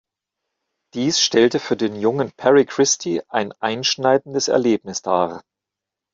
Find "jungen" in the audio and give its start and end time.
1.95-2.31